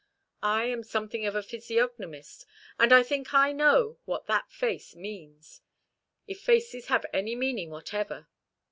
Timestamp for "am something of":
0.65-1.35